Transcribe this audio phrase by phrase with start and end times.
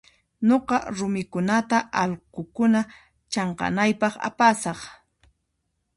[0.47, 2.81] Nuqa rumikunata allqukuna
[3.31, 4.79] chanqanaypaq apasaq.